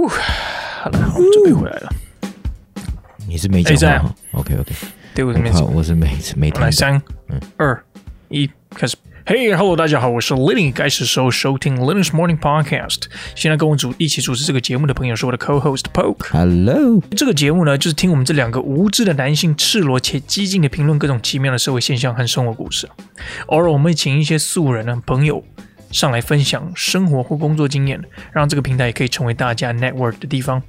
[0.00, 1.92] 呼，好了，我们准备回来了。
[3.28, 4.72] 你是没讲话？OK OK，
[5.14, 6.62] 对，我是没讲，我是没没听。
[6.62, 7.00] 来，三、
[7.58, 7.84] 二、
[8.28, 8.96] 一，开始。
[9.24, 10.72] Hey，Hello，大家好，我是 Lenny。
[10.72, 13.02] 开始时候收听 Lenny's Morning Podcast。
[13.36, 16.26] 现在跟我主一起主持这个节目的朋友是我的 Co-host Poke。
[16.32, 22.88] Hello，这个节目呢，就是听我们这两个无知的男性赤裸且激进的评论各种奇妙的社会现象和生活故事。
[23.46, 25.44] 偶尔我们会请一些素人呢朋友。
[25.92, 28.02] 上来分享生活或工作经验，
[28.32, 30.60] 让这个平台也可以成为大家 network 的地方。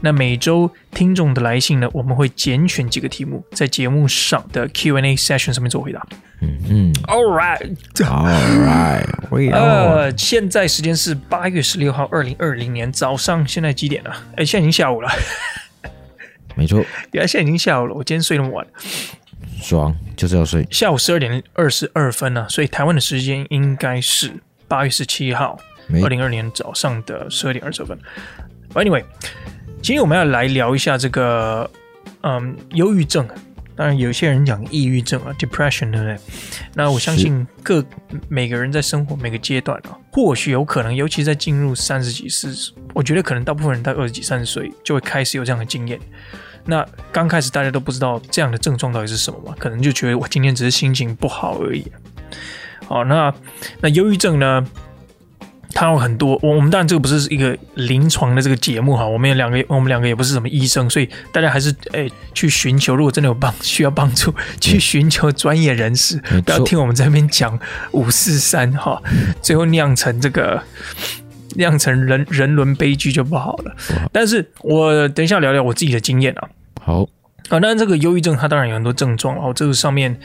[0.00, 6.06] 那每周听众的来信呢，我们会拣选几个题目，在节目上的 Q&A session 上面做回答。
[6.40, 8.28] 嗯嗯，All right，All
[9.28, 14.14] right，呃，现在时间是八月十六号，二零二零年早上，现在几点了？
[14.36, 15.10] 哎，现在已经下午了。
[16.54, 16.78] 没错，
[17.10, 17.94] 原来现在已经下午了。
[17.94, 18.64] 我今天睡那么晚，
[19.60, 20.64] 爽，就是要睡。
[20.70, 24.32] 下午十二点二十二分呢，所以台湾的时间应该是。
[24.68, 25.58] 八月十七号，
[26.02, 27.98] 二零二二年早上的十二点二十分。
[28.74, 29.02] Anyway，
[29.82, 31.68] 今天我们要来聊一下这个，
[32.20, 33.26] 嗯，忧郁症。
[33.74, 36.18] 当然，有些人讲抑郁症啊，depression，对不对？
[36.74, 37.82] 那我相信各
[38.28, 45.98] 每个人在生活每个阶段啊，或许有可能，尤其在进入三十几、四十，我觉得可能大部分人在二十几、三十岁就会开始有这样的经验。
[46.64, 51.86] 那刚开始大家都不知道这样的症状到底是什么嘛，可能就觉得我今天只是心情不好而已。
[52.88, 53.32] 好，那
[53.80, 54.66] 那忧郁症呢？
[55.74, 67.56] 它有很多，我我们当然这个不是一个临床的这个节目哈，我们有两个，我们两个也不是什么医生，所以大家还是诶去寻求，如果真的有帮需要帮助，去寻求专业人士，不要听我们在那边讲
[67.92, 69.00] 五四三哈，
[69.40, 70.60] 最后酿成这个
[71.56, 73.76] 酿成人人伦悲剧就不好了。
[74.10, 76.48] 但是我等一下聊聊我自己的经验啊。
[76.80, 77.02] 好
[77.50, 80.18] 啊，那这个忧郁症它当然有很多症状，哦这个上面。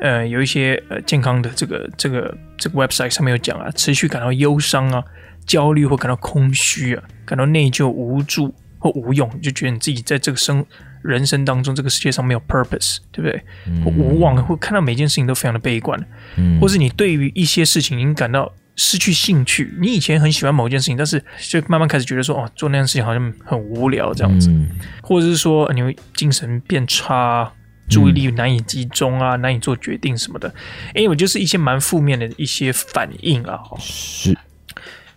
[0.00, 5.02] 呃，有一些呃健康的这个这个这个 website 上面有讲啊，持续感到忧伤啊、
[5.46, 10.64] 焦虑或感到空虚啊，感到内疚、无助或无用，就觉得你自己在这个生
[11.02, 13.42] 人生当中，这个世界上没有 purpose，对不对？
[13.66, 15.98] 嗯、或无望，或看到每件事情都非常的悲观，
[16.36, 19.74] 嗯、或是你对于一些事情已经感到失去兴趣。
[19.80, 24.68] 你以前很喜欢某件事情，但是就慢慢开始觉得说，哦，做那件事情好像很无聊这样子，嗯、
[25.02, 27.52] 或者是说你会精神变差。
[27.88, 30.52] 注意力难以集中啊，嗯、难以做决定什么的，
[30.94, 33.58] 因为就是一些蛮负面的一些反应啊。
[33.78, 34.36] 是。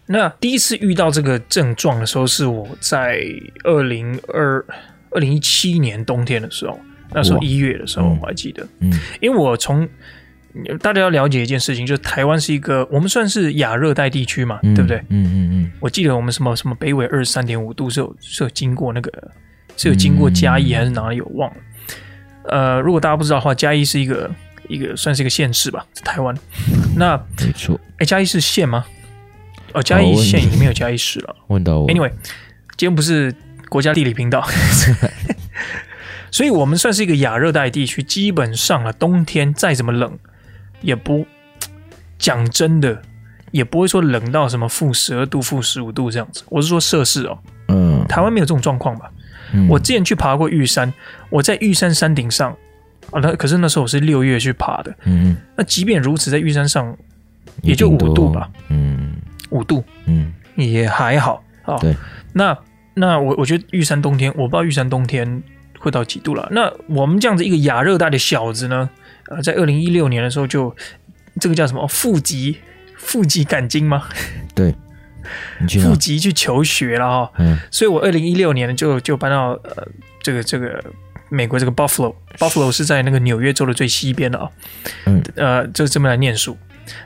[0.07, 3.21] 那第一次遇到这个症状的时候，是我在
[3.63, 4.65] 二零二
[5.11, 6.77] 二零一七年冬天的时候，
[7.13, 8.67] 那时候一月的时候，我还记得。
[8.79, 8.91] 嗯。
[9.21, 9.87] 因为我从
[10.81, 14.97] 大家要了解一件事情，就是台湾是一个我们算是亚热带地区嘛，嗯、对不对？
[14.97, 15.31] 嗯嗯嗯。
[15.31, 19.31] 嗯嗯我记得我们什么什么北纬二十三点五度是有是有经过那个
[19.77, 21.57] 是有经过嘉义还是哪里有忘了。
[22.51, 24.29] 呃，如果大家不知道的话，嘉义是一个
[24.67, 26.35] 一个算是一个县市吧，在台湾。
[26.97, 28.85] 那没错，哎，嘉义是县吗？
[29.73, 31.33] 哦，嘉义县已经没有嘉义市了。
[31.47, 31.87] 问到我。
[31.87, 32.11] Anyway，
[32.75, 33.33] 今天不是
[33.69, 34.45] 国家地理频道，
[36.29, 38.03] 所以我们算是一个亚热带地区。
[38.03, 40.19] 基本上啊，冬天再怎么冷，
[40.81, 41.25] 也不
[42.19, 43.01] 讲真的，
[43.51, 46.43] 也不会说冷到什么负十二度、负十五度这样子。
[46.49, 47.39] 我是说摄氏哦。
[47.69, 48.05] 嗯。
[48.09, 49.09] 台湾没有这种状况吧？
[49.69, 50.91] 我之前去爬过玉山，
[51.29, 52.51] 我在玉山山顶上
[53.11, 56.95] 啊，那可是那时候我是六月去爬的，嗯，那即便如此，在玉山上
[57.61, 59.13] 也就五度吧，嗯，
[59.49, 61.77] 五度，嗯，也还好啊。
[61.77, 61.95] 对，
[62.33, 62.57] 那
[62.93, 65.43] 那我我觉得玉山冬天，我不知道玉山冬天
[65.79, 66.47] 会到几度了。
[66.51, 68.89] 那我们这样子一个亚热带的小子呢，
[69.27, 70.75] 呃，在二零一六年的时候就
[71.39, 72.57] 这个叫什么负极
[72.97, 74.07] 负极感经吗？
[74.55, 74.73] 对。
[75.81, 79.87] 负笈去求学了哈，嗯，所以我二零一六年就就搬到呃
[80.21, 80.83] 这个这个
[81.29, 84.49] 美国这个 Buffalo，Buffalo 是在那个纽约州的最西边的啊，
[85.05, 86.57] 嗯，呃就这么来念书。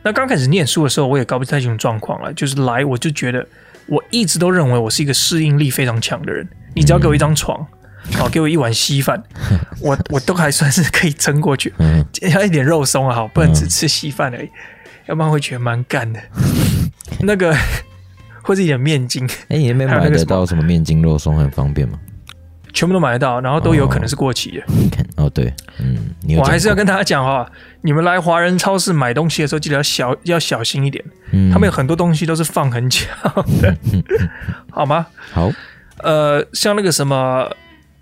[0.02, 3.46] 那刚开始念书的时候，我也搞不太清楚状况了，就是来我就觉得
[3.88, 7.64] 我一直都认为我是一个适应力非常强的人，你只要给我一张床，
[8.14, 9.22] 好，给我一碗稀饭，
[9.80, 11.72] 我我都还算是可以撑过去，
[12.34, 14.50] 要一点肉松啊，好，不能只吃稀饭而已，
[15.06, 16.20] 要不然会觉得蛮干的，
[17.22, 17.56] 那个。
[18.46, 22.00] 或者一点面筋，哎、欸，你那边买得到什么面筋肉松很方便吗？
[22.72, 24.64] 全部都买得到，然后都有可能是过期的。
[25.16, 25.98] 哦，对，嗯，
[26.38, 27.50] 我还是要跟大家讲哈，
[27.82, 31.04] 你们来华人超市买东西的时候，记得要小 要小心一点。
[31.32, 33.00] 嗯，他们有很多东西都是放很久
[33.62, 33.76] 的，
[34.70, 35.08] 好吗？
[35.32, 35.50] 好，
[36.04, 37.50] 呃，像那个什么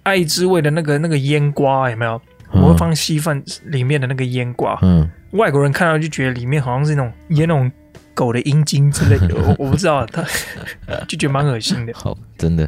[0.02, 2.20] 爱之味的那个那个腌瓜有没有？
[2.52, 7.72] 我会放稀饭里面的那个腌瓜，嗯，外国人看到就觉得里面好像是那种腌那种。
[8.14, 10.24] 狗的阴茎之类的，我 我不知道，他
[11.08, 11.94] 就觉得蛮恶心的。
[11.94, 12.68] 好，真的，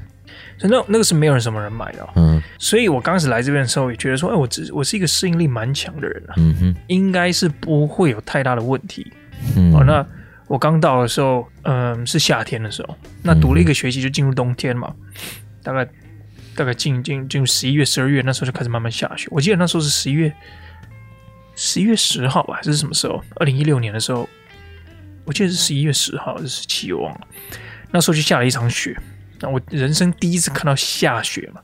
[0.57, 2.07] 所以那那个是没有人什么人买的。
[2.15, 9.11] 嗯，所以我刚开始来这边的时候，也觉得说，哎，我只我是一个适应力蛮强的人啊，嗯哼，应该是不会有太大的问题。
[9.55, 10.05] 嗯，哦，那
[10.47, 14.93] 我刚到的时候，嗯，是夏天的时候，那读了一个学期就进入冬天嘛，
[15.63, 15.87] 大概
[16.55, 19.27] 大概进进进入十一月、十二月，那时候就开始慢慢下雪。
[19.31, 20.31] 我记得那时候是十一月
[21.55, 23.21] 十一月十号吧，还是什么时候？
[23.35, 24.27] 二零一六年的时候，
[25.25, 27.21] 我记得是十一月十号还是十七，我忘了。
[27.91, 28.97] 那时候就下了一场雪，
[29.41, 31.61] 那我人生第一次看到下雪嘛，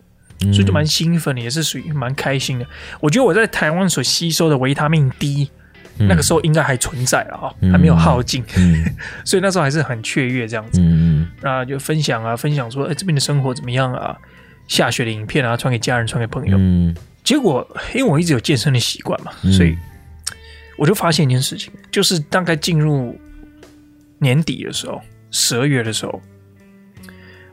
[0.52, 2.66] 所以就蛮兴奋的，也是属于蛮开心的。
[3.00, 5.50] 我觉得我在台湾所吸收的维他命 D。
[5.98, 8.84] 那个时候应该还存在了哈，还没有耗尽，嗯、
[9.24, 10.80] 所以那时候还是很雀跃这样子。
[10.82, 14.18] 嗯啊，就分享啊，分享说，哎，这边的生活怎么样啊？
[14.68, 16.58] 下雪的影片啊，传给家人，传给朋友。
[16.58, 19.78] 嗯，结果因为我一直有健身的习惯嘛，所以
[20.76, 23.16] 我就发现一件事情，就是大概进入
[24.22, 25.02] 年底的时候，
[25.32, 26.22] 十二月的时候，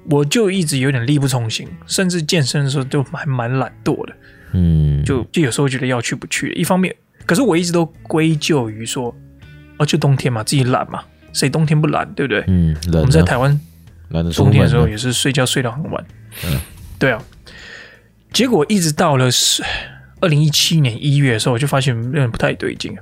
[0.09, 4.15] 我就一直有点力不从心，甚至健身的时候就还蛮懒惰的。
[4.53, 6.95] 嗯，就就有时候觉得要去不去，一方面。
[7.27, 9.15] 可是我一直都归咎于说，
[9.79, 12.45] 哦，就冬天嘛，自己懒嘛，谁冬天不懒，对不对？
[12.47, 13.61] 嗯，我们在台湾，
[14.35, 16.07] 冬天的时候也是睡觉睡到很晚。
[16.47, 16.61] 嗯，
[16.99, 17.23] 对啊。
[18.33, 19.63] 结果一直到了是
[20.21, 22.97] 二零一七年一月的时候，我就发现有点不太对劲。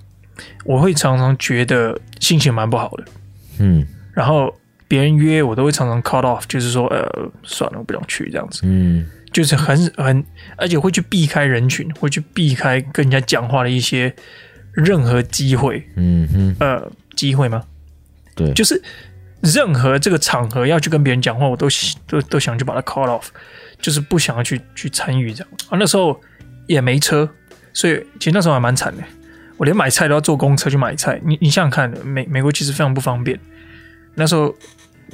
[0.64, 3.04] 我会常常觉得心情蛮不好的。
[3.58, 4.54] 嗯，然后
[4.88, 8.60] 别人约我都会常常 cut off，就是说，呃，算了，我不想去这样子。
[8.64, 9.06] 嗯。
[9.32, 10.24] 就是很很，
[10.56, 14.14] 而且会去避开人群，会去避开跟人家讲话的一些
[14.72, 17.62] 任何机会，嗯哼，呃，机会吗？
[18.34, 18.80] 对，就是
[19.42, 21.68] 任何这个场合要去跟别人讲话，我都
[22.06, 23.24] 都都想去把它 cut off，
[23.78, 25.76] 就是不想要去去参与这样啊。
[25.78, 26.18] 那时候
[26.66, 27.28] 也没车，
[27.74, 29.02] 所以其实那时候还蛮惨的，
[29.56, 31.20] 我连买菜都要坐公车去买菜。
[31.24, 33.38] 你你想想看，美美国其实非常不方便，
[34.14, 34.54] 那时候。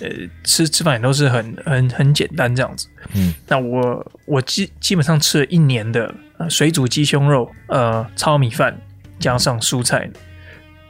[0.00, 0.09] 呃，
[0.43, 2.89] 吃吃饭也都是很很很简单这样子。
[3.12, 8.75] 嗯，那我我基基本上吃了一年的呃水煮鸡胸肉，呃糙米饭
[9.19, 10.11] 加上蔬菜，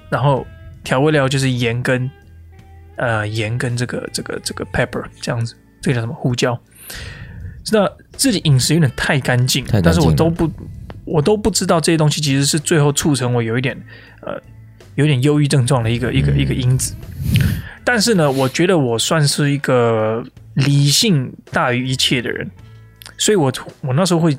[0.09, 0.47] 然后
[0.85, 2.09] 调味料就是盐跟
[2.95, 6.57] 呃盐跟这个这个这个 pepper 这样子，这个叫什么胡椒？
[7.73, 10.49] 那自己饮食有点太干净，但是我都不
[11.05, 13.77] 我都不知道这些东西其实是最后促成我有一点
[14.21, 14.41] 呃
[14.95, 16.95] 有点忧郁症状的一个、嗯、一个一个因子。
[17.85, 22.51] 但是呢，我觉得我算是一个理性大于一切的人，
[23.19, 24.37] 所以我我那时候会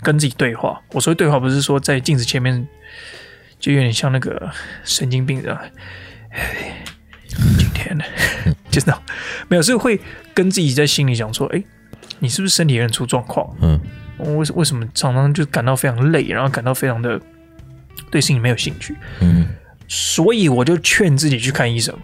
[0.00, 0.80] 跟自己对话。
[0.92, 2.66] 我说对话不是说在镜子前面，
[3.60, 4.50] 就有点像那个
[4.84, 5.56] 神经病的。
[7.56, 8.04] 今天呢，
[8.70, 8.92] 就是
[9.48, 10.00] 没有，是会
[10.34, 11.62] 跟自己在心里讲说：“哎，
[12.18, 13.48] 你是不是身体有点出状况？
[13.60, 13.80] 嗯，
[14.22, 17.20] 为为什么常常就感到非常累，然后感到非常的
[18.10, 18.96] 对事情没有兴趣？
[19.20, 19.46] 嗯，
[19.88, 21.96] 所以我就劝自己去看医生。”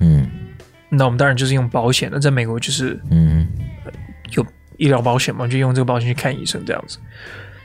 [0.00, 0.28] 嗯，
[0.88, 2.08] 那我们当然就是用保险。
[2.12, 3.46] 那在美国就是，嗯，
[4.30, 6.98] 有医疗保险嘛，就用这个保险去看医生这样子。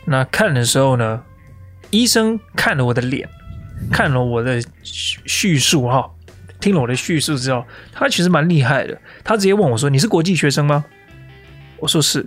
[0.06, 1.22] 那看的时候呢，
[1.92, 3.30] 医生看了我的脸，
[3.92, 6.10] 看了我的叙述哈，
[6.60, 9.00] 听了我的叙述之后，他其实蛮厉害的。
[9.24, 10.84] 他直接问我说：“你是国际学生吗？”
[11.78, 12.26] 我说：“是。”“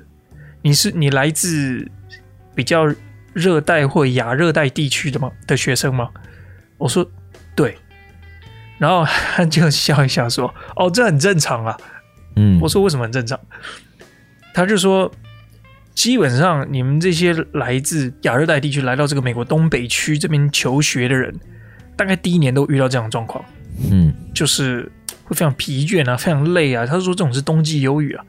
[0.67, 1.89] 你是你来自
[2.53, 2.93] 比较
[3.33, 5.31] 热带或亚热带地区的吗？
[5.47, 6.11] 的学生吗？”
[6.77, 7.09] 我说
[7.55, 7.79] ：“对。”
[8.79, 11.77] 然后他就笑一笑说：“哦，这很正常啊。”
[12.35, 13.39] 嗯，我说：“为什么很正常？”
[14.53, 15.09] 他就说
[15.95, 21.33] ：“基本上你们这些来自亚热带地区来到这个美国东北区这边求学的人，
[21.95, 23.45] 大概第一年都遇到这样的状况。
[23.89, 24.91] 嗯，就是
[25.23, 28.25] 会非常疲倦啊，非常累啊。”他说：“这种是冬季忧郁啊。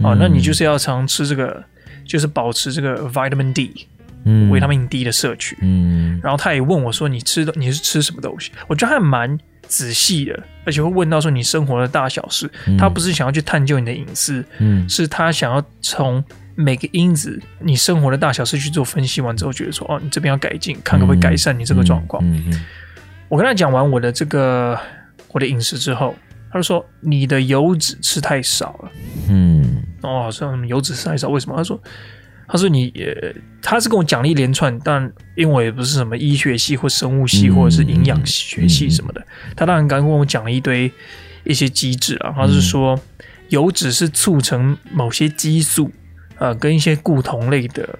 [0.00, 1.62] 嗯”啊，那你就是要常吃这个，
[2.04, 3.86] 就是保持这个 vitamin D，
[4.24, 5.56] 嗯，维他命 D 的摄取。
[5.62, 9.38] 嗯，然后他也问我说：“你吃的你是吃什么东西？”我觉得还蛮。
[9.66, 16.22] 仔细的，而且会问到说你生活的大小事，嗯、他不是想要去探究你的隐私，嗯，是他想要从
[16.54, 22.22] 每个因子你生活的大小事去做分析完之后，觉得说哦，你这边要改进，看可不可以改善你这个状况。
[22.26, 22.64] 嗯嗯嗯、
[23.30, 24.78] 我跟他讲完我的这个
[25.32, 26.14] 我的饮食之后，
[26.52, 28.92] 他就说你的油脂吃太少了，
[29.30, 29.63] 嗯，
[30.04, 31.56] 哦，好像油脂吃太少，为什么？
[31.56, 31.80] 他说。
[32.46, 33.32] 他说你：“你呃，
[33.62, 35.02] 他是跟我讲了一连串，但
[35.34, 40.92] 因为我也不是什么医学系或生物系或者是营养学系什么的，他当然刚跟我讲了一堆
[41.44, 42.34] 一些机制啊。
[42.36, 43.00] 他是说，
[43.48, 45.90] 油脂是促成某些激素，
[46.36, 47.98] 呃，跟一些固酮类的。”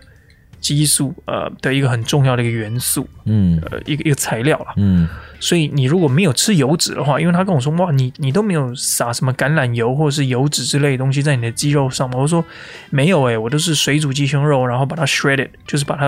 [0.65, 5.07] 激素呃的一个很重要的一个元素，嗯，呃一个一个材料了，嗯，
[5.39, 12.19] 所以你如果没有吃油脂的话，因为他跟我说哇，你你都没有撒什么橄榄油或者是油脂之类的东西在你的鸡肉上吗？
[12.19, 12.43] 我说
[12.89, 16.07] 没有诶、欸，我都是水煮鸡胸肉，然后把它 shredded，就是把它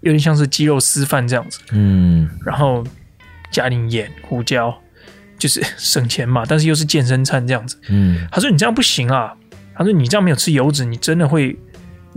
[0.00, 2.82] 有点像是鸡肉丝饭这样子，嗯，然后
[3.50, 4.74] 加点盐、胡椒，
[5.38, 9.34] 就是省钱嘛，但是又是健身餐这样子，嗯，他说你这样不行啊，
[9.74, 11.54] 他说你这样没有吃油脂，你真的会。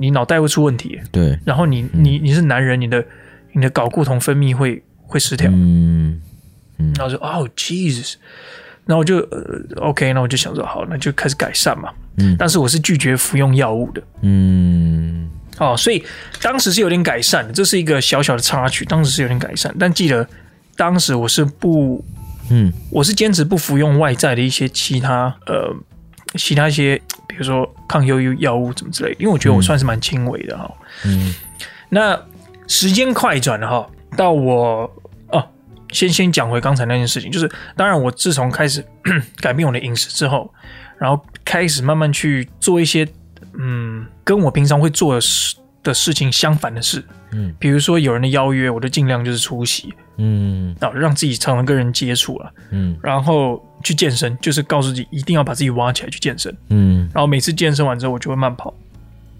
[0.02, 3.06] 你脑袋会出问题，对，然后你你你是男人，你的
[3.54, 6.20] 你的睾固酮分泌会会失调，嗯。
[6.80, 8.16] 嗯，然后说哦，Jesus，
[8.86, 11.92] 那我就呃 OK，那我就想说好，那就开始改善嘛。
[12.18, 14.02] 嗯，但是我是拒绝服用药物的。
[14.22, 15.30] 嗯，
[15.60, 16.04] 哦，所以
[16.42, 18.84] 当时是有点改善的，这是一个小小的插曲。
[18.86, 20.28] 当时是有点改善，但记得
[20.76, 22.04] 当时我是不，
[22.50, 25.76] 嗯，我是坚持不服用外在的一些其他呃
[26.36, 26.96] 其他一些，
[27.28, 30.72] 比如说抗忧郁药物怎么之类的，因为我觉得我算是蛮轻微的哈。
[31.06, 31.34] 嗯，
[31.90, 32.20] 那
[32.68, 34.90] 时间快转了哈，到我
[35.30, 35.48] 哦。
[35.92, 38.82] 先先讲回刚才那件事情，就是当然，我自从开始
[39.42, 40.50] 改变我的饮食之后，
[40.98, 43.06] 然后开始慢慢去做一些
[43.60, 58.74] 嗯，跟我平常会做的事的事情相反的事，嗯，比如说有人的邀约，我就尽量就是出席，嗯，啊让自己常常跟人接触了，嗯，然后去健身，就是告诉自己一定要把自己挖起来去健身，嗯，然后每次健身完之后，我就会慢跑，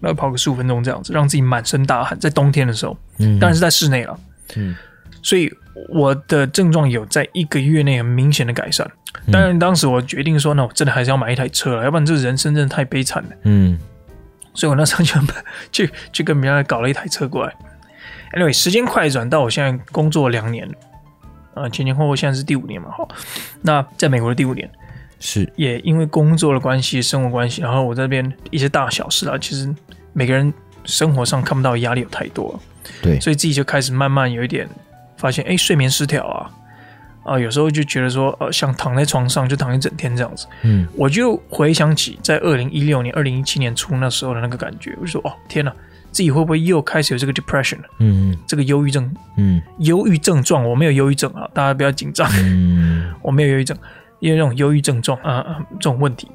[0.00, 4.18] 那跑个十五分钟这样子，让自己满身大汗，在冬天的时候，嗯，当然是在室内了，
[4.56, 4.74] 嗯，
[5.22, 5.52] 所以。
[5.88, 8.88] 我的症状有在一个月内很明显的改善，
[9.32, 13.30] 当然当时我决定说，那我真的还是要买一台车了，要不然这人生真的太悲惨了。
[13.44, 13.78] 嗯，
[14.54, 15.14] 所以我那时候就
[15.70, 17.54] 去去 跟别人搞了一台车过来。
[18.32, 20.68] Anyway，时间快转到我现在工作两年，
[21.54, 23.06] 呃，前前后后现在是第五年嘛，哈。
[23.60, 24.70] 那在美国的第五年，
[25.20, 29.74] 是也因为工作的关系、生活关系，然后我这边一些大小事啊，其实
[30.12, 30.52] 每个人
[30.84, 32.60] 生活上看不到压力有太多了，
[33.02, 34.68] 对，所以自己就开始慢慢有一点。
[35.18, 36.50] 发现哎，睡眠失调啊，
[37.24, 40.46] 啊，有时候就觉得说，呃，想躺在床上就躺一整天这样子。
[40.62, 45.72] 嗯，我就回想起在二零一六年、二零一七年初那时候的那个感觉，我就说，哦，天哪，
[46.10, 47.84] 自己会不会又开始有这个 depression 了？
[47.98, 52.28] 嗯，这个忧郁症，嗯，忧郁症状，我没有忧郁症啊，大家不要紧张。
[52.40, 53.76] 嗯， 我没有忧郁症，
[54.18, 56.28] 因为那种忧郁症状啊啊这种问题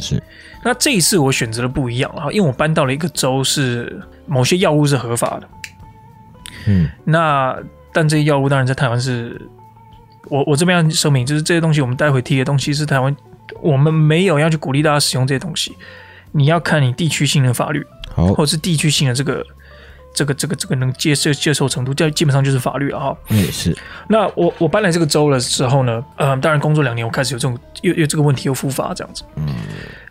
[0.00, 0.20] 是。
[0.64, 5.48] 那这一次我选择的不一样啊，因为我搬到了一个州，是某些药物是合法的。
[6.66, 7.56] 嗯，那。
[7.94, 9.38] 但这些药物当然在台湾是，
[10.28, 13.14] 我我这边要声明，就是这些东西我们待会提的东西是台湾，
[13.60, 15.76] 我们没有要去鼓励大家使用这些东西。
[16.32, 19.44] 你要看你地区性的法律，好，或者是地区性的这个
[20.14, 23.16] 这个这个这个能接受接受程度，这基本上就是法律了哈。
[23.28, 23.76] 也是。
[24.08, 29.24] 那我我搬来这个州的时候呢，嗯，当然工作两年，我开始有这种又又这个问题又复发这样子。
[29.36, 29.46] 嗯，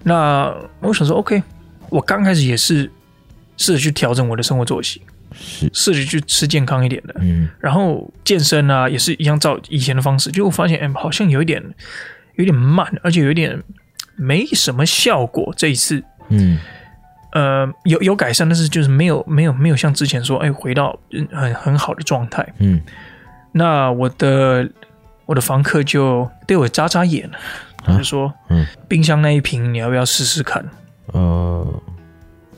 [0.04, 1.42] 那我想说，OK，
[1.90, 2.92] 我刚开始也是
[3.58, 5.02] 试着去调整我的生活作息。
[5.34, 11.64] 是试着去吃健康一点的，嗯，然后健身啊，也是一样照以前的方式，就我发现，哎，好像有一点，
[12.36, 13.62] 有点慢，而且有点
[14.16, 15.54] 没什么效果。
[15.56, 16.60] 这一次，嗯，
[17.34, 21.00] 呃，有有改善，但是就是没有没有没有像之前说，哎，回到
[21.32, 22.46] 很很好的状态。
[22.60, 22.82] 嗯，
[23.52, 24.70] 那我的
[25.26, 27.30] 我的房客就对我眨眨眼，
[27.86, 30.64] 啊、就说，嗯，冰箱那一瓶你要不要试试看？
[31.08, 31.82] 呃，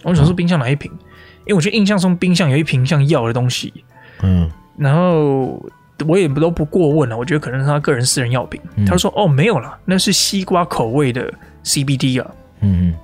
[0.03, 0.91] 我想说冰箱哪一瓶？
[1.45, 3.73] 因为我觉得印象中冰箱有一瓶像药的东西，
[4.21, 5.61] 嗯，然后
[6.07, 8.61] 我也都不过问了，我觉得可能是他个人私人药品。
[8.75, 11.31] 嗯、他说：“哦，没有了，那是西瓜口味的
[11.63, 12.31] CBD 啊。”
[12.61, 12.95] 嗯嗯，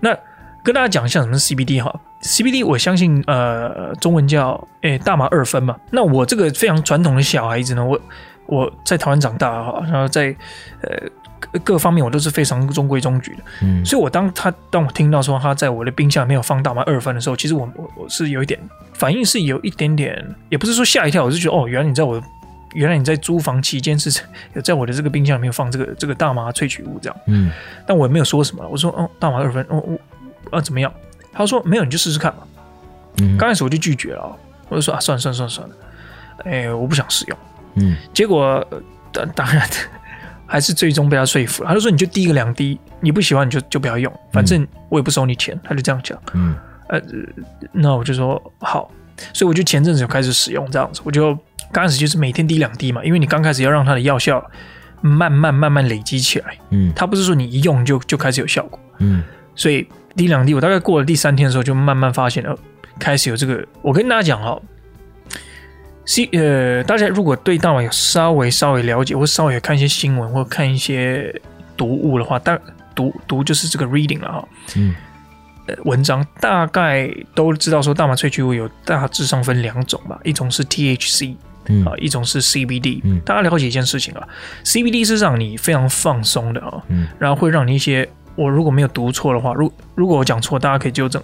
[0.00, 0.16] 那
[0.64, 5.76] 跟大家讲一下什么是 CBD 哈，CBD 我相信呃中文叫诶大麻二酚嘛。
[5.90, 8.00] 那我这个非常传统的小孩子呢，我
[8.46, 10.34] 我在台湾长大哈，然后在
[10.82, 11.08] 呃。
[11.64, 18.58] 各方面我都是非常中规中矩的，嗯，所以我当他当我听到说他在我的冰箱里面有放大麻二分的时候，其实我我我是有一点
[18.92, 22.20] 反应，是有一点点，也不是说吓一跳，我是觉得哦，原来你在我
[22.74, 24.20] 原来你在租房期间是
[24.54, 27.50] 有在我的这个冰箱里面放这个这个大麻萃取物这样，嗯，
[27.86, 29.98] 但我也没有说什么，我说哦，大麻二分，哦我
[30.56, 30.92] 啊怎么样？
[31.32, 32.42] 他说没有，你就试试看嘛。
[33.20, 34.36] 嗯，刚开始我就拒绝了，
[34.68, 35.74] 我就说啊，算了算了算了算了，
[36.44, 37.38] 哎，我不想使用，
[37.74, 38.66] 嗯，结果
[39.12, 39.68] 当当然。
[40.50, 46.18] 还是最终被他说服了，他就说：“你就滴个两滴，你不喜欢你就就不要用，反正我也不收你钱。”他就这样讲。
[46.32, 46.56] 嗯，
[46.88, 46.98] 呃，
[47.70, 48.90] 那我就说好，
[49.34, 51.02] 所以我就前阵子就开始使用这样子。
[51.04, 51.34] 我就
[51.70, 54.42] 刚开始就是每天滴两滴嘛，因为你刚开始要让它的药效
[55.02, 56.56] 慢慢慢慢累积起来。
[56.70, 58.80] 嗯，它不是说你一用就就开始有效果。
[59.00, 59.22] 嗯，
[59.54, 59.86] 所以
[60.16, 62.56] 滴两滴，我大概过了第三天的时候，就慢慢发现了，
[62.98, 63.62] 开始有这个。
[63.82, 64.62] 我跟大家讲哦。
[66.08, 71.38] C 呃，大家如果对大麻有稍微稍微了解，或稍微有看一些新闻，或看一些
[71.76, 72.58] 读物的话，大
[72.94, 74.48] 读读就是这个 reading 了哈。
[74.74, 74.94] 嗯，
[75.66, 81.36] 呃，文章大概都知道说，大麻萃取物有大致上分两种吧，一种是 THC，
[81.66, 83.02] 嗯啊，一种是 CBD。
[83.04, 84.26] 嗯，大家了解一件事情啊
[84.64, 91.22] ，CBD 是让你非常放松的啊，嗯，然后会让你一些，我如果没有读错的话，如如果我讲错，大家可以纠正，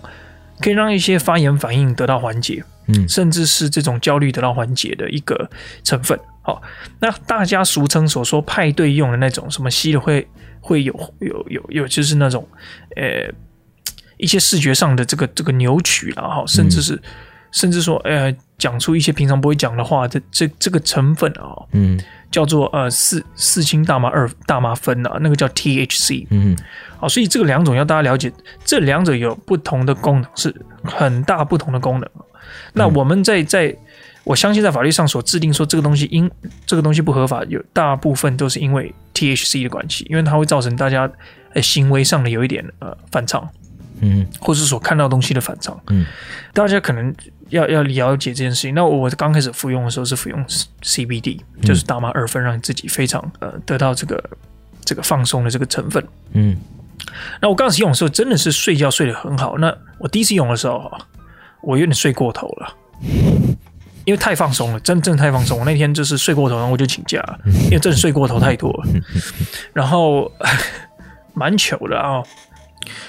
[0.60, 2.62] 可以让一些发炎反应得到缓解。
[2.86, 5.48] 嗯，甚至是这种焦虑得到缓解的一个
[5.82, 6.18] 成分。
[6.42, 6.60] 好，
[7.00, 10.26] 那大家俗称所说派对用的那种什么吸的会
[10.60, 12.46] 会有有有有，就是那种
[12.96, 13.32] 呃
[14.18, 17.00] 一些视觉上的这个这个扭曲了哈，甚至是
[17.50, 21.98] 甚至说，呃，讲出一些平常不会讲的话，这这这个成分啊，嗯，
[22.30, 26.54] 叫做呃四四氢大麻二大麻酚啊，那个叫 THC，嗯，
[26.98, 28.30] 好，所以这个两种要大家了解，
[28.64, 32.10] 这两者有不同的功能，是很大不同的功能。
[32.72, 33.74] 那我们在在，
[34.24, 36.30] 我相信在法律上所制定说这个东西因
[36.66, 41.10] 这个东西不合法，有大部分都是因为 THC 的关系，因为它会造成大家
[41.54, 43.48] 呃行为上的有一点呃反常。
[44.00, 46.04] 嗯，或是所看到东西的反常，嗯，
[46.52, 47.14] 大家可能
[47.50, 48.74] 要要了解这件事情。
[48.74, 50.44] 那我刚开始服用的时候是服用
[50.82, 54.22] CBD，就是大麻二酚，让你自己非常呃得到这个
[54.84, 56.04] 这个放松的这个成分。
[56.32, 56.56] 嗯，
[57.40, 59.56] 那我刚开始用的时候真的是睡觉睡得很好。
[59.58, 60.92] 那我第一次用的时候，
[61.66, 62.74] 我有点睡过头了，
[64.04, 65.58] 因为太放松了，真正太放松。
[65.58, 68.84] 我那天就是睡过头，然后我就请假了，因为真的睡过头太多了，
[69.72, 70.30] 然后
[71.32, 72.22] 蛮糗的啊。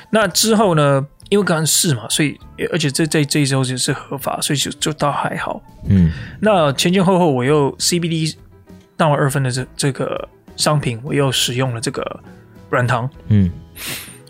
[0.09, 1.05] 那之后呢？
[1.29, 2.39] 因为刚试嘛，所以
[2.71, 5.59] 而且这这这一周就是合法，所以就就倒还好。
[5.89, 8.35] 嗯，那前前后后我又 CBD
[8.95, 12.19] 大麻二分的这这个商品，我又使用了这个
[12.69, 13.09] 软糖。
[13.29, 13.51] 嗯，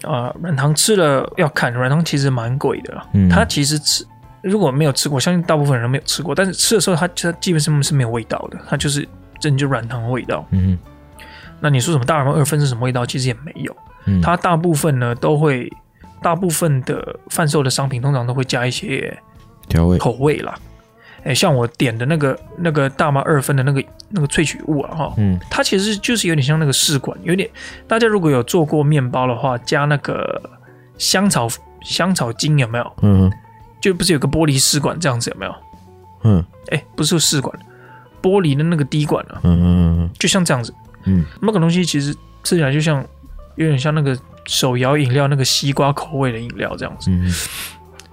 [0.04, 3.02] 啊、呃，软糖吃了要看，软糖其实蛮贵的。
[3.14, 4.06] 嗯，它其实吃
[4.46, 9.08] 如果没有吃过，我相信大部分人都没有吃过，但是吃的时候它它基本上是没有味道的，它就是
[9.40, 10.46] 真就软糖的味道。
[10.52, 10.78] 嗯，
[11.60, 13.06] 那你说什么大麻二酚是什么味道？
[13.06, 13.76] 其实也没有。
[14.06, 15.68] 嗯它大部分呢都会，
[16.22, 19.18] 大部分的贩售的商品通常都会加一些
[19.68, 20.56] 调味口味啦。
[21.24, 27.50] 哎，像我点的那个那个大麻二酚的那个那个萃取物啊，哈，嗯，它其实就是有点像那个试管，有点
[27.88, 30.40] 大家如果有做过面包的话，加那个
[31.00, 31.48] 香草
[31.82, 32.94] 香草精有没有？
[33.02, 33.32] 嗯，
[33.90, 35.56] 就不是有个玻璃试管这样子有没有？
[36.24, 37.58] 嗯，哎，不是试管，
[38.22, 40.74] 玻璃的那个滴管啊，嗯嗯嗯，就像这样子，
[41.04, 42.14] 嗯，那个东西其实
[42.44, 43.06] 吃起来就像。
[43.58, 44.14] 有点像那个
[44.44, 47.32] 手摇饮料那个西瓜口味的饮料这样子，嗯，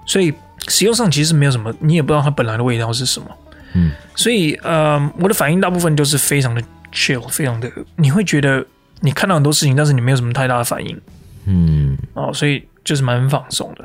[0.05, 0.33] 所以
[0.69, 3.27] 使用上其实没有什么，你也不知道它本来的味道是什么，
[3.73, 6.63] 嗯，所以呃，我的反应大部分就是非常的
[6.93, 8.65] chill，非常的，你会觉得
[9.01, 10.97] 你看到很多事情，但是你没有什么太大的反应，
[11.43, 13.83] 嗯，哦，所以就是蛮放松的。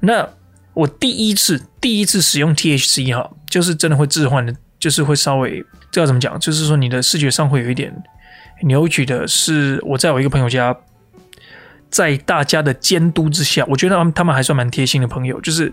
[0.00, 0.28] 那
[0.78, 7.92] 我第一次第一次使用 THC 哈，就是真的会置换的，就是会稍微这要怎么讲，就是说你的视觉上会有一点
[8.62, 10.76] 扭曲的，是我在我一个朋友家。
[11.90, 15.72] 在大家的监督之下，我觉得他们他们还算蛮贴心的朋友，就是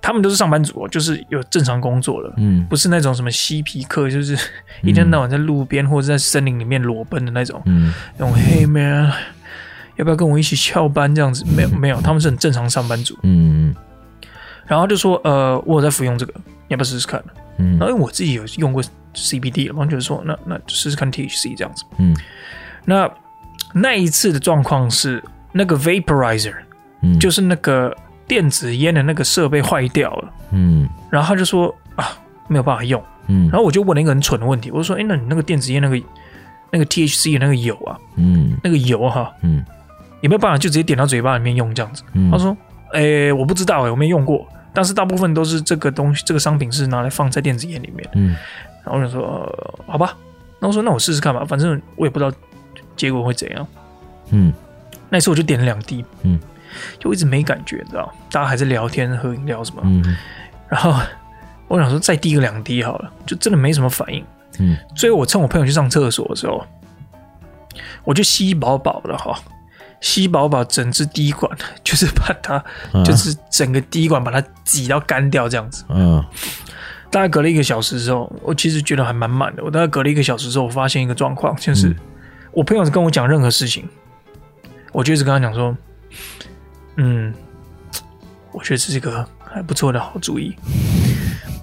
[0.00, 4.34] 他们都是上班族，就是有正常工作了，嗯，不是那种什么嬉皮客，就是
[4.82, 9.12] 一天到晚在路边或者在森林里面裸奔的那种，嗯，那种 Hey man，
[9.96, 11.44] 要不要跟我一起翘班这样子？
[11.54, 13.74] 没有没有，他们是很正常上班族，嗯，
[14.72, 16.32] 然后就说呃，我有在服用这个，
[16.68, 17.22] 要不要试试看？
[17.58, 18.82] 嗯，然后因为我自己有用过
[19.14, 22.16] CBD 了，然后就是说那那试试看 THC 这样子，嗯，
[22.84, 23.10] 那
[23.74, 25.22] 那一次的状况是。
[25.54, 26.54] 那个 vaporizer，
[27.02, 27.94] 嗯，就是那个
[28.26, 32.08] 电子烟的那个设备坏掉了，嗯，然后他就说啊，
[32.48, 36.02] 没有办法用，嗯，然后我就问了一个很蠢的问题，我就说，哎，那你那个电子烟那个
[36.70, 39.62] 那个 THC 的那个油啊，嗯，那个油哈，嗯，
[40.22, 42.02] 有没有办法就直接点到嘴巴里面用这样子？
[42.14, 42.56] 嗯，他说，
[42.94, 48.36] 哎，我不知道哎，我没用过，但是大部分都是这个东西，这个商品是拿来放在电子烟里面，嗯，
[48.84, 50.16] 然后我就说，呃，好吧，
[50.58, 52.32] 那我说那我试试看吧，反正我也不知道
[52.96, 53.66] 结果会怎样，
[54.30, 54.52] 嗯。
[55.10, 56.40] 那时候我就点了两滴，嗯，
[56.98, 58.10] 就一直没感觉，你知道？
[58.30, 60.16] 大家还在聊天、喝饮料什么，嗯，
[60.70, 60.94] 然后
[61.68, 64.24] 我想说再滴个两滴好了，就真的没什么反应，
[64.58, 64.74] 嗯。
[64.96, 66.64] 所以我趁我朋友去上厕所的时候，
[68.04, 69.38] 我就吸饱饱的哈，
[70.02, 71.50] 吸饱饱整支滴管，
[71.82, 72.56] 就是把它，
[72.92, 76.22] 啊、就是整个滴管把它挤到干掉这样子，嗯。
[77.10, 79.62] 大概隔了一个小时之后，我其实觉得还蛮慢的。
[79.62, 81.96] 我大概隔了一个小时之后，我发现一个状况，就是、嗯、
[82.52, 83.86] 我朋友跟我讲任何事情。
[84.92, 85.76] 我就一直跟他讲说，
[86.96, 87.34] 嗯，
[88.50, 90.56] 我觉得这是一个还不错的好主意。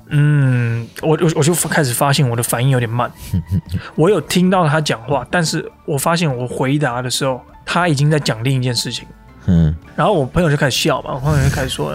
[0.09, 3.11] 嗯，我我我就开始发现我的反应有点慢。
[3.95, 9.07] 我有听到他讲话，但是我发现我回答的时候，他已经在讲另一件事情。
[9.45, 11.91] 嗯，然后我朋友就开始笑嘛，我朋友就开始说，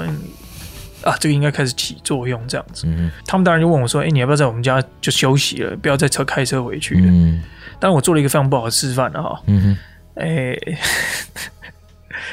[1.02, 2.84] 啊，这个应该开始起作用这样子。
[2.86, 7.06] 嗯他们当然就问我说，哎，你要不要在我们家就休息了，不要再车开车回去了？
[7.08, 7.42] 嗯，
[7.80, 9.42] 但是我做了一个非常不好的示范了哈。
[9.46, 9.76] 嗯
[10.14, 10.24] 哎、
[10.62, 10.78] 欸，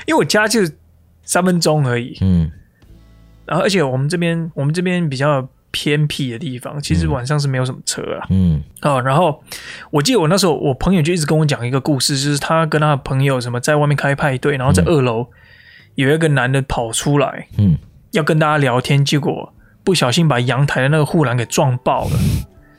[0.05, 0.59] 因为我家就
[1.23, 2.51] 三分钟而已，嗯，
[3.47, 9.43] 然后而且我们这边我们这边比较偏僻的地方，其实晚上是没有什么车啊，嗯，哦，然后
[9.89, 15.27] 我记得我那时候我朋友就一直跟我讲一个故事，就是他跟他的朋友什么在外面开派对，然后在二楼
[15.95, 17.77] 有一个男的跑出来，嗯，
[18.11, 19.53] 要跟大家聊天，结果
[19.83, 22.19] 不小心把阳台的那个护栏给撞爆了，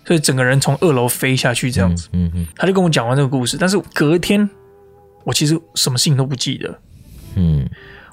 [0.07, 4.49] 所以整个人从二楼飞下去这样子，嗯嗯，他就跟我讲完这个故事，但是隔天。
[5.25, 6.81] 我其实什么事情都不记得，
[7.37, 7.65] 嗯，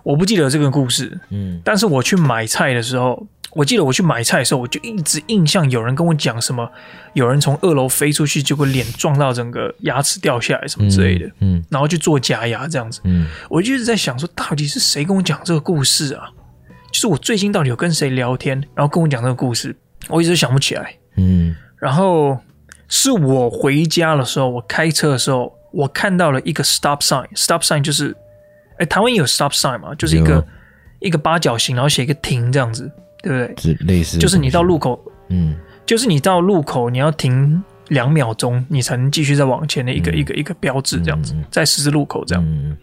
[0.03, 6.69] 我不记得这个故事，嗯，但是我去买菜的时候，我记得我去买菜的时候，我就一直印象有人跟我讲什么，
[7.13, 16.29] 有人从二楼飞出去，结果脸撞到整个牙齿掉下来什么之类的，嗯，嗯然后去做假牙这样子，嗯，我就一直在想说，到底是谁跟我讲这个故事啊？
[16.91, 19.75] 就是我最近到底有跟谁聊天，然后跟我讲这个故事，
[20.09, 22.37] 我一直想不起来，嗯，然后
[22.87, 28.15] 是我回家的时候，我开车的时候，我看到了一个 stop sign，stop sign 就是，
[28.77, 30.45] 哎，台湾有 stop sign 吗，就是一个
[30.99, 32.91] 一个八角形，然后写一个停这样子。
[33.21, 33.55] 对不对？
[33.57, 35.55] 是类似，就是你到路口，嗯，
[35.85, 42.43] 就是你到路口，你要停两秒钟，你才能继续再往前的一个、嗯、一个一个标志，这样子，在十字路口这样。
[42.45, 42.77] 嗯、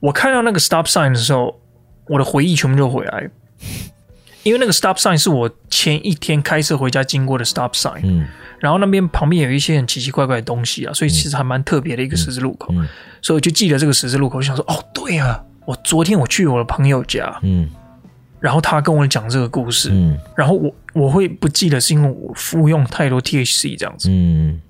[0.00, 1.58] 我看到那个 stop sign 的时候，
[2.06, 3.28] 我的回忆全部就回来，
[4.42, 8.26] 因为那个 stop sign 是我前一天开车回家经过的 stop sign，嗯，
[8.60, 12.72] 然后那边旁边有一些很奇奇怪怪的东西啊，所以其实还蛮特别的一个十字路口，
[13.22, 17.68] 所以我就记得这个十字路口，就想说，哦，对啊，我昨天我去我的朋友家，嗯。
[18.44, 24.60] 然后他跟我讲这个故事，嗯，然后我我会不记得是因为我服用太多 THC 这样子，嗯，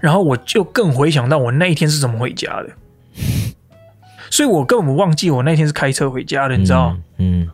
[0.00, 2.68] 然后我就更回想到我那一天是怎么回家的，
[4.28, 6.94] 所以我根本忘记我那天是开车回家的，你知道？
[7.16, 7.48] 嗯，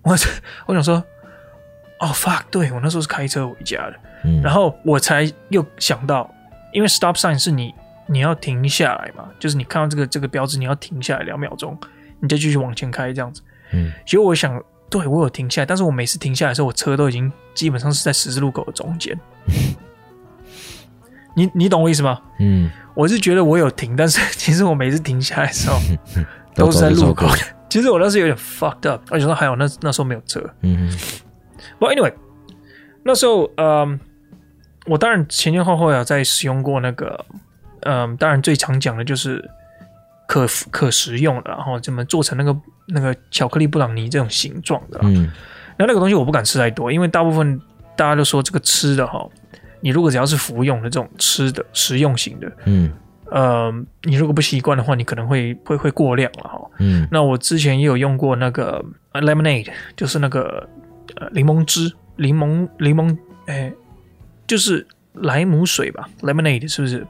[0.00, 0.16] 我
[0.64, 1.04] 我想说，
[2.00, 6.32] 哦 fuck，对，我那时候是开车回家的，嗯，然后我才又想到，
[6.72, 7.74] 因为 stop sign 是你
[8.06, 11.78] 你要停下来嘛，就是你看到这个这个标志，你要停下来两秒钟，
[12.18, 14.58] 你再继续往前开这样子，嗯，结果我想。
[14.88, 19.18] 对，我有停下来，但是我每次停下来的时候，我车都已经基本上是在十字路口的中间。
[21.34, 22.20] 你你懂我意思吗？
[22.38, 25.78] 嗯，我是觉得我有停，但是其实我每次停下来的时候
[26.54, 27.26] 都是在路口。
[27.68, 30.40] 其实我那时候有点 fucked up，而且说还有那那时候没有车。
[30.62, 30.88] 嗯
[31.78, 32.14] 不 But anyway，
[33.02, 33.98] 那时候嗯，
[34.86, 37.26] 我当然前前后后有在使用过那个，
[37.80, 39.50] 嗯，当然最常讲的就是。
[40.26, 42.56] 可可食用的，然后怎么做成那个
[42.88, 44.98] 那个巧克力布朗尼这种形状的？
[45.02, 45.30] 嗯，
[45.78, 47.60] 那那个东西我不敢吃太多，因为大部分
[47.96, 49.24] 大家都说这个吃的哈，
[49.80, 52.90] 你如果只要是服用的这种吃的食用型的，嗯，
[53.30, 56.60] 呃，你如果不习惯的话，你可能会会会过量了哈。
[56.78, 60.68] 嗯，那我之前也有用过那个 lemonade，就是那个
[61.16, 63.72] 呃柠檬汁，柠檬柠檬，哎，
[64.46, 67.06] 就是莱姆水吧，lemonade 是不是？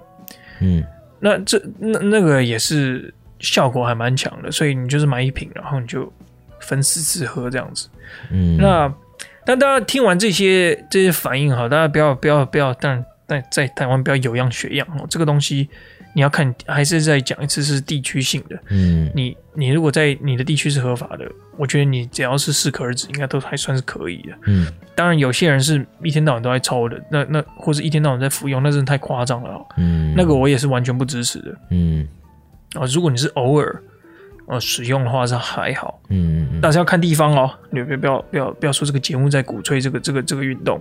[0.61, 0.85] 嗯。
[1.21, 6.13] 那这那那个也是效果还蛮强的，所以你就是买一瓶，然后你就
[6.61, 7.89] 分四次喝这样子。
[8.31, 8.93] 嗯，那
[9.45, 15.69] 但大家听完这些这些反应哈，大家不要不要不要，但但在台湾不要有样学样哦，这个东西。
[16.17, 18.59] 你要看，还是再讲一次，是地区性的。
[18.71, 24.33] 嗯，你你如果在你的地区是合法的，我觉得你只要是适可而止，应该都还算是可以的。
[24.47, 29.63] 嗯，当然有些人是一天到晚都在抽的，那那或者一天到晚在服用，那真的太夸张了。
[29.77, 31.55] 嗯，那个我也是完全不支持的。
[31.71, 32.09] 嗯，
[32.73, 33.83] 啊，如果你是偶尔
[34.47, 36.01] 呃使用的话是还好。
[36.09, 40.81] 嗯，但是要看地方哦，你不要不要不要不要说这个节目在鼓吹这个这个这个运动。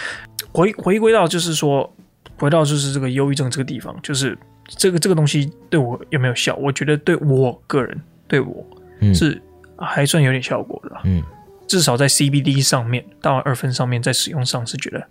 [0.52, 1.94] 回回归到就是说，
[2.38, 4.38] 回到就是这个忧郁症这个地方，就是。
[4.76, 6.54] 这个这个东西对我有没有效？
[6.56, 8.66] 我觉得对我个人，对我
[9.14, 9.40] 是
[9.76, 10.96] 还算有点效果的。
[11.04, 11.22] 嗯，
[11.66, 15.06] 至少在 CBD 上面，大麻二分上面，在使用上是觉得，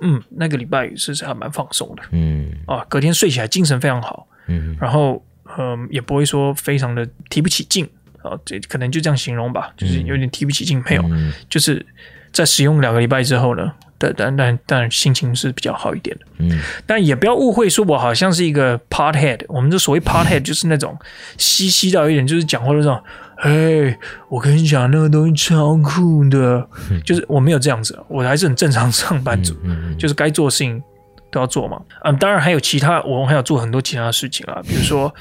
[0.00, 2.02] 嗯，那个礼拜是还蛮放松的。
[2.12, 4.26] 嗯，啊，隔天睡起来精神非常好。
[4.46, 5.22] 嗯，然后
[5.58, 7.88] 嗯，也不会说非常的提不起劲
[8.22, 10.82] 啊，这可能就这样形容吧，就是有点提不起劲。
[10.88, 11.04] 没有，
[11.48, 11.84] 就是
[12.32, 13.72] 在使用两个礼拜之后呢。
[14.00, 19.38] 但但但但心情是比较好一点的，嗯，但也不要误会，说我好像是一个 part head。
[19.46, 20.98] 我们这所谓 part head 就是那种
[21.36, 22.98] 嘻嘻到一点，就是讲话那种，
[23.36, 23.94] 嘿，
[24.30, 26.66] 我跟你讲那个东西超酷的，
[27.04, 29.54] 就是我没有这样子，我还是很正常上班族，
[29.98, 30.82] 就是该做的事情
[31.30, 31.78] 都要做嘛。
[32.02, 35.14] 嗯，当然还有其他，我们还要做很多其他的事情啊，比如说，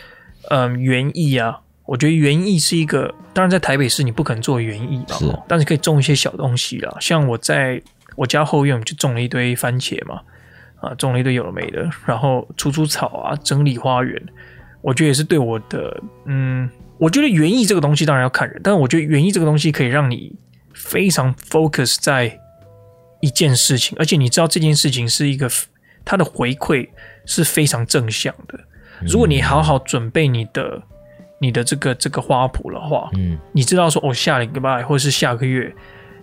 [0.52, 7.82] 嗯，园艺啊，我觉得园艺是一个，当然在台北市你不可能做园艺嘛，是，但是可以种一些小东西啦，像我在。
[8.20, 10.20] 我家后院就种了一堆番茄嘛，
[10.82, 14.22] 啊，种了一堆有的没的，然后除除草啊，整理花园，
[14.82, 20.36] 我觉得也是对我的，嗯，我觉得园艺这个东西当然要看人，但是我觉得园艺这个东西可以让你
[20.74, 22.38] 非常 focus 在
[23.22, 25.50] 一件事情，而且你知道这件事情是一个
[26.04, 26.90] 它的回馈
[27.26, 28.60] 是非常正向的。
[29.08, 30.84] 如果你好好准备你的
[31.40, 35.74] 你的这个这个花圃的话，嗯，你知道说哦，下个礼拜或者是下个月。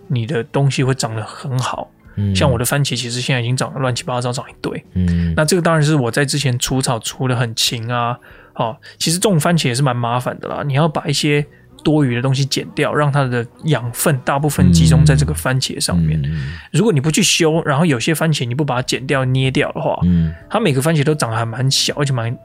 [0.08, 8.18] 你的东西会长得很好，嗯，像我的番茄，其实现在已经长得乱七八糟，长一堆，嗯，那这个当然是我在之前除草除的很勤啊，
[8.52, 11.44] 好，其实种番茄也是蛮麻烦的啦，你要把一些
[11.84, 16.20] 多余的东西剪掉，让它的养分大部分集中在这个番茄上面。
[16.24, 22.36] 嗯，如果你不去修，然后有些番茄你不把它剪掉捏掉的话，嗯，它每个番茄都长得还蛮小，而且蛮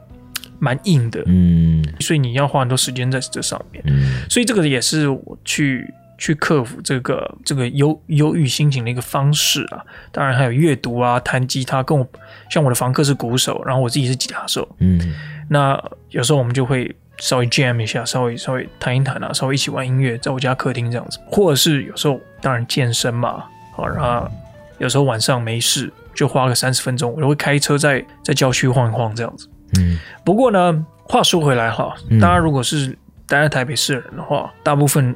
[0.58, 5.92] 蛮硬的，嗯，所以你要花很多时间在这上面，嗯，所以这个也是我去。
[6.22, 9.82] 去克服这个这个忧忧郁心情的一个方式啊。
[10.12, 12.06] 当然还有阅读啊，弹吉他，跟我
[12.48, 15.14] 像我的房客是鼓手，然后我自己是吉他手，嗯，
[15.48, 15.76] 那
[16.10, 23.42] 有时候我们就会稍微 jam 一下，稍微稍微弹一弹啊，稍微一起玩音乐，在我家客厅这样子，或者是有时候当然健身嘛，
[23.74, 24.30] 好，然后
[24.78, 29.48] 有时候晚上没事就花个三十分钟，我就会开车在在郊区晃一晃这样子，
[29.80, 29.98] 嗯。
[30.24, 35.12] 不过呢，话说回来哈，大家如果是待在台北市的人的话，大部分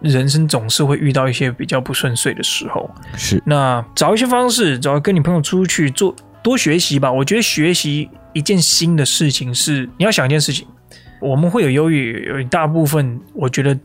[0.00, 3.42] 人生总是会遇到一些比较不顺遂的时候，是。
[3.46, 7.10] 那找一些方式，找跟你朋友出去做，多学习吧。
[7.10, 10.66] 我觉得学习一件新的事情是，你要想一件事情。
[11.20, 13.76] 我们会有忧郁，有大部分，我觉得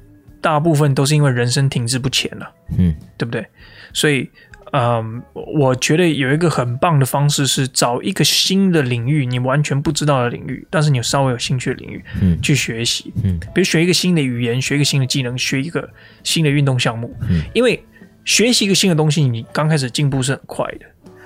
[0.42, 3.46] 大部分都是因为人生停滞不前了，嗯，对不对？
[3.94, 4.30] 所以，
[4.72, 15.90] 嗯，我觉得有一个很棒的方式是找一个新的领域，你完全不知道的领域，但是你稍微有兴趣的领域，嗯，去学习，嗯，比如学一个新的语言，学一个新的技能，学一个
[16.24, 17.84] 新的运动项目，嗯，因为
[18.26, 20.86] 学习一个新的东西，你刚开始进步是很快的。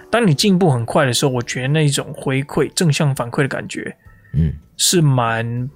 [0.09, 3.95] 当你进步很快的时候，我觉得那一种回馈、正向反馈的感觉，
[4.33, 5.69] 嗯，是蛮。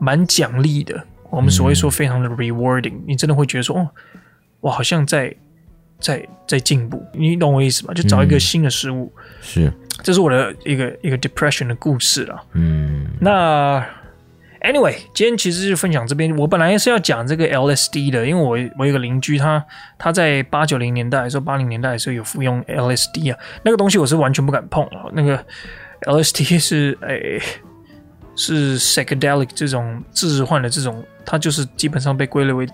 [0.00, 3.88] 蛮奖励的，我们所谓说非常的 rewarding，、嗯、你真的会觉得说，哦，
[4.60, 5.34] 我好像在
[6.04, 7.94] 在在进步，你懂我意思吗？
[7.94, 12.44] 就找一个新的事物，嗯、是，这是我的一个一个 depression 的故事了。
[12.52, 13.82] 嗯，那
[14.60, 19.66] anyway，今天其实就分享这边，我本来是要讲这个 LSD 的，因为我我有个邻居他，他
[19.98, 25.42] 他在八九零年代的时候，八零年代的时候有服用 LSD 啊，那个东西我是完全不敢碰啊，那个
[26.02, 27.38] LSD 是诶。
[27.38, 27.44] 哎
[28.36, 32.66] 是 psychedelic 这种致幻的这种，它就是基本上被归类为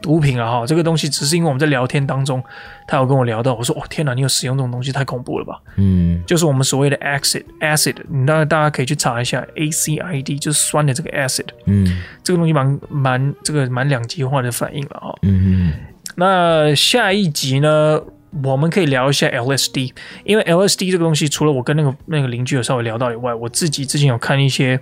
[0.00, 0.66] 毒品啊哈。
[0.66, 2.42] 这个东西只是因为我们在聊天当中，
[2.86, 5.60] 他有跟我聊到，我说哦天哪，你有使用这种东西，太恐怖了吧？
[5.76, 11.46] 嗯，就是我们所谓的 acid acid，你大大家可以去查一下 A C I D，就是酸的这个 acid。
[11.66, 15.14] 嗯，这个东西蛮蛮这个蛮两极化的反应了哈。
[15.22, 15.72] 嗯，
[16.16, 18.00] 那下一集呢？
[18.44, 19.92] 我们可以聊一下 LSD，
[20.24, 24.78] 因为 LSD 这个东西，除了我跟那个那个邻居有稍微聊到以外，我自己之前有看一些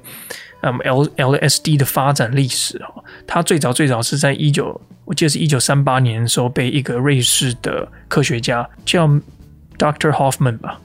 [0.60, 9.06] 嗯 L LSD 的发展历史哈，它最早最早是在一九，我记得是一九三八年的时候，被一个瑞士的科学家叫
[9.78, 10.10] Dr.
[10.12, 10.80] Hoffman 吧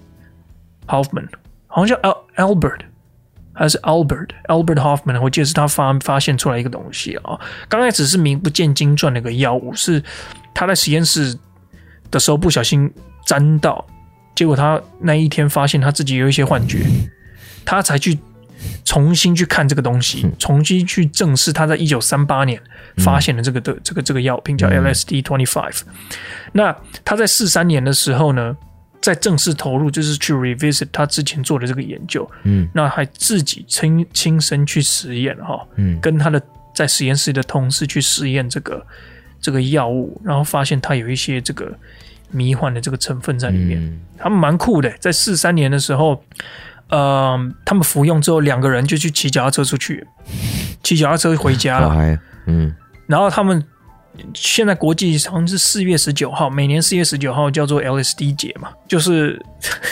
[0.87, 1.27] ，Hoffman
[1.67, 2.79] 好像叫 Al Albert
[3.53, 10.01] 还是 Albert Albert Hoffman，我记得是他发发现出来一个东西啊，刚开始是名不见经传的一个药物，是
[10.53, 11.37] 他在实验室。
[12.11, 12.91] 的时候不小心
[13.25, 13.83] 沾到，
[14.35, 16.85] 结果他那一天发现他自己有一些幻觉，
[17.65, 18.19] 他才去
[18.83, 22.61] 重新去看这个东西，重新去正视他在一九三八年
[22.97, 25.81] 发现的这个的这个这个药品叫 LSD twenty five。
[26.51, 28.55] 那他在四三年的时候呢，
[29.01, 36.41] 在正式投入就是去 revisit 他之前做的这个研究，嗯，那还自己亲亲身去实验哈，嗯，跟他的
[36.75, 38.85] 在实验室的同事去实验这个。
[39.41, 41.69] 这个药物，然后发现它有一些这个
[42.29, 44.89] 迷幻的这个成分在里面，嗯、他们蛮酷的。
[44.99, 46.23] 在四三年的时候，
[46.89, 50.05] 呃，他们服用之后，两个人就去骑脚踏车出去，
[50.83, 52.19] 骑脚踏车回家了。
[52.45, 52.73] 嗯，
[53.07, 53.61] 然后他们
[54.33, 59.43] 现在国际好像是四月十九号，每年四月十九号叫做 LSD 节嘛，就是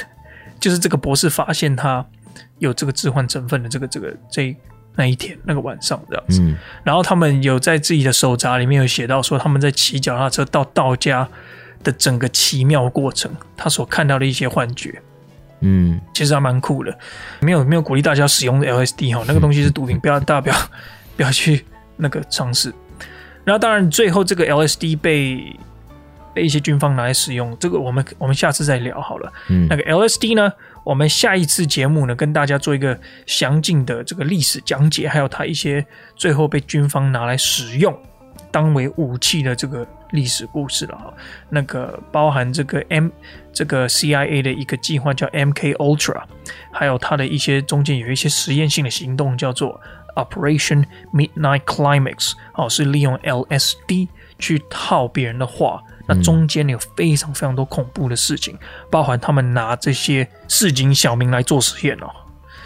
[0.60, 2.06] 就是这个博士发现他
[2.60, 4.56] 有这个致幻成分的这个这个这。
[5.00, 11.26] 那一天那个晚上这样子，嗯、然后他们有在自己的手札里面有写到说，他们在骑脚踏车到道家
[11.86, 15.02] 的整个奇妙过程，他所看到的一些幻觉，
[15.62, 16.94] 嗯，其实还蛮酷的。
[17.40, 20.56] 没有没有鼓励大家使用 LSD 哈，那个东西是毒品，不要大家不要
[21.16, 21.64] 不要去
[21.96, 22.74] 那个尝试。
[23.46, 25.58] 然后当然最后这个 LSD 被
[26.34, 29.32] 被一些军方拿来使用，这个我们我们下次再聊好了。
[29.48, 30.52] 嗯，那个 LSD 呢？
[30.90, 37.96] 我们下一次节目呢，跟大家做一个详尽的这个历史讲解，还有它一些最后被军方拿来使用
[38.50, 41.14] 当为武器的这个历史故事了哈。
[41.48, 43.10] 那个包含这个 M
[43.54, 46.24] 这个 CIA 的一个计划叫 MK Ultra，
[46.74, 49.80] 还有它的一些中间有一些实验性的行动叫做
[50.16, 54.08] Operation Midnight Climax，哦，是利用 LSD
[54.40, 55.84] 去套别人的话。
[56.10, 58.58] 那中间有非常非常多恐怖的事情，
[58.90, 62.10] 包含他们拿这些市井小民来做实验哦，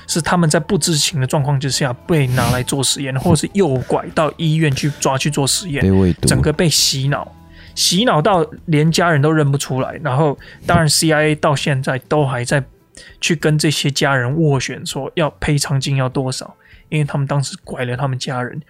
[0.07, 5.83] 是他们在不知情的状况之下被拿来做实验， 或者是诱拐到医院去抓去做实验，
[6.21, 7.29] 整个被洗脑，
[7.75, 9.99] 洗脑到连家人都认不出来。
[10.01, 12.63] 然后，当然 CIA 到现在都还在
[13.19, 16.55] 去跟这些家人斡旋，说要赔偿金要多少，
[16.89, 18.61] 因为他们当时拐了他们家人。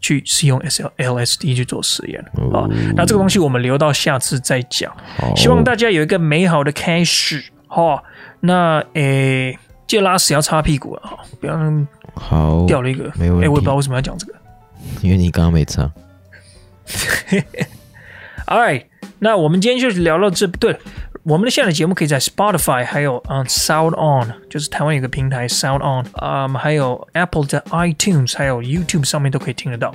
[0.00, 2.20] 去使用 S L L S D 去做实验
[2.52, 4.94] 啊，哦、那这个东西我们留到下次再讲。
[5.36, 8.02] 希望大家有一个美好的开始哈、哦。
[8.40, 11.58] 那诶，记得拉屎要擦屁股啊，不要
[12.14, 13.10] 好掉了一个。
[13.16, 13.46] 没问题。
[13.46, 14.34] 诶，我也不知道为什么要讲这个，
[15.02, 15.90] 因为你刚刚没擦。
[18.46, 18.84] All right，
[19.18, 20.46] 那我们今天就聊到这。
[20.46, 20.78] 对了，
[21.24, 29.94] 我们的现在的节目可以在 Spotify，还有嗯 Sound On，就是台湾有个平台 Sound On，嗯，还有 Apple 的 iTunes，还有 YouTube 上面都可以听得到。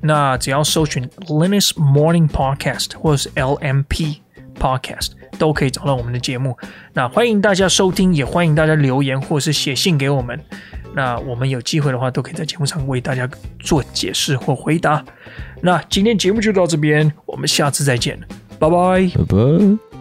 [0.00, 4.16] 那只要搜寻 Linus Morning Podcast 或者是 LMP
[4.58, 6.56] Podcast，都可以找到我们的节目。
[6.94, 10.40] 那欢迎大家收听，也欢迎大家留言或是写信给我们。
[10.94, 15.04] 那我们有机会的话，都可以在节目上为大家做解释或回答。
[15.60, 18.18] 那今天节目就到这边，我们下次再见，
[18.58, 19.91] 拜拜，拜拜。